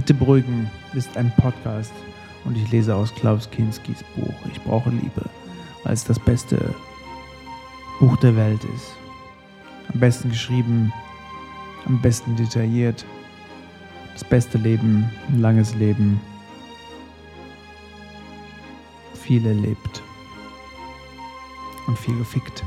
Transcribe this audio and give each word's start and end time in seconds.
Bitte 0.00 0.14
beruhigen 0.14 0.70
ist 0.94 1.14
ein 1.18 1.30
Podcast 1.36 1.92
und 2.46 2.56
ich 2.56 2.70
lese 2.70 2.94
aus 2.94 3.14
Klaus 3.14 3.50
Kinskis 3.50 4.02
Buch 4.16 4.32
Ich 4.50 4.58
brauche 4.62 4.88
Liebe, 4.88 5.26
weil 5.84 5.92
es 5.92 6.04
das 6.04 6.18
beste 6.18 6.56
Buch 7.98 8.16
der 8.16 8.34
Welt 8.34 8.64
ist. 8.74 8.96
Am 9.92 10.00
besten 10.00 10.30
geschrieben, 10.30 10.90
am 11.84 12.00
besten 12.00 12.34
detailliert. 12.34 13.04
Das 14.14 14.24
beste 14.24 14.56
Leben, 14.56 15.10
ein 15.28 15.42
langes 15.42 15.74
Leben. 15.74 16.18
Viel 19.12 19.44
erlebt 19.44 20.02
und 21.86 21.98
viel 21.98 22.16
gefickt. 22.16 22.64